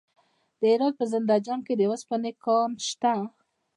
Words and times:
د 0.59 0.61
هرات 0.71 0.93
په 0.97 1.05
زنده 1.13 1.37
جان 1.45 1.59
کې 1.65 1.73
د 1.77 1.81
وسپنې 1.91 2.31
کان 2.43 2.71
شته. 2.87 3.13